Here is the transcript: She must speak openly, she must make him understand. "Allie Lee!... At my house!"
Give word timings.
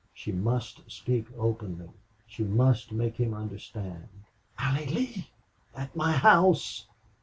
She 0.15 0.31
must 0.31 0.81
speak 0.91 1.27
openly, 1.37 1.91
she 2.25 2.43
must 2.43 2.91
make 2.91 3.17
him 3.17 3.35
understand. 3.35 4.07
"Allie 4.57 4.87
Lee!... 4.87 5.29
At 5.75 5.95
my 5.95 6.11
house!" 6.13 6.87